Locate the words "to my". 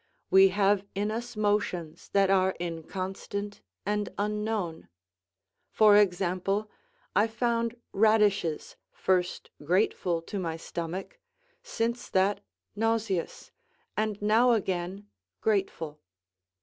10.23-10.57